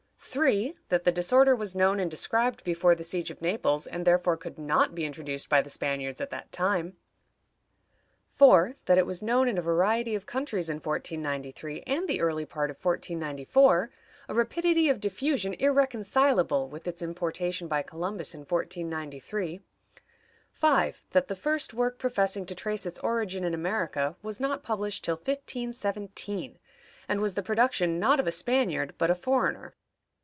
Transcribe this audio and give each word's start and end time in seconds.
3. 0.23 0.77
That 0.87 1.03
the 1.03 1.11
disorder 1.11 1.53
was 1.53 1.75
known 1.75 1.99
and 1.99 2.09
described 2.09 2.63
before 2.63 2.95
the 2.95 3.03
siege 3.03 3.31
of 3.31 3.41
Naples, 3.41 3.85
and 3.85 4.05
therefore 4.07 4.37
could 4.37 4.57
not 4.57 4.95
be 4.95 5.03
introduced 5.03 5.49
by 5.49 5.59
the 5.61 5.69
Spaniards 5.69 6.21
at 6.21 6.29
that 6.29 6.53
time. 6.53 6.95
4. 8.31 8.77
That 8.85 8.97
it 8.97 9.05
was 9.05 9.21
known 9.21 9.49
in 9.49 9.57
a 9.57 9.61
variety 9.63 10.15
of 10.15 10.25
countries 10.25 10.69
in 10.69 10.75
1493 10.77 11.81
and 11.81 12.07
the 12.07 12.21
early 12.21 12.45
part 12.45 12.69
of 12.69 12.77
1494; 12.77 13.89
a 14.29 14.33
rapidity 14.33 14.87
of 14.87 15.01
diffusion 15.01 15.53
irreconcilable 15.55 16.69
with 16.69 16.87
its 16.87 17.01
importation 17.01 17.67
by 17.67 17.81
Columbus 17.81 18.33
in 18.33 18.41
1493. 18.41 19.59
5. 20.53 21.03
That 21.09 21.27
the 21.27 21.35
first 21.35 21.73
work 21.73 21.99
professing 21.99 22.45
to 22.45 22.55
trace 22.55 22.85
its 22.85 22.99
origin 22.99 23.43
in 23.43 23.53
America 23.53 24.15
was 24.21 24.39
not 24.39 24.63
published 24.63 25.03
till 25.03 25.15
1517, 25.17 26.57
and 27.09 27.19
was 27.19 27.33
the 27.33 27.43
production, 27.43 27.99
not 27.99 28.21
of 28.21 28.27
a 28.27 28.31
Spaniard, 28.31 28.93
but 28.97 29.09
a 29.09 29.15
foreigner. 29.15 29.73